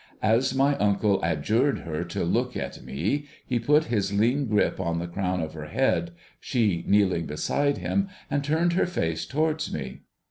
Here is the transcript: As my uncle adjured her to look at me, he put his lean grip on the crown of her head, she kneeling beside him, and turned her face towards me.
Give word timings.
As 0.23 0.55
my 0.55 0.75
uncle 0.77 1.19
adjured 1.21 1.81
her 1.81 2.03
to 2.05 2.23
look 2.23 2.57
at 2.57 2.81
me, 2.81 3.27
he 3.45 3.59
put 3.59 3.83
his 3.83 4.11
lean 4.11 4.47
grip 4.47 4.79
on 4.79 4.97
the 4.97 5.05
crown 5.05 5.41
of 5.41 5.53
her 5.53 5.67
head, 5.67 6.09
she 6.39 6.83
kneeling 6.87 7.27
beside 7.27 7.77
him, 7.77 8.09
and 8.27 8.43
turned 8.43 8.73
her 8.73 8.87
face 8.87 9.27
towards 9.27 9.71
me. 9.71 10.01